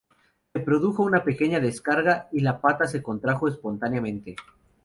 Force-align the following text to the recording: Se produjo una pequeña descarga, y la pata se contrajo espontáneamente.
Se 0.51 0.59
produjo 0.59 1.03
una 1.03 1.23
pequeña 1.23 1.59
descarga, 1.59 2.27
y 2.31 2.39
la 2.39 2.59
pata 2.59 2.87
se 2.87 3.03
contrajo 3.03 3.47
espontáneamente. 3.47 4.35